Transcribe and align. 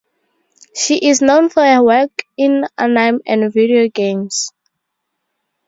She 0.75 0.95
is 1.09 1.21
known 1.21 1.49
for 1.49 1.63
her 1.63 1.83
work 1.83 2.23
in 2.35 2.65
anime 2.79 3.21
and 3.27 3.53
video 3.53 3.87
games. 3.87 4.51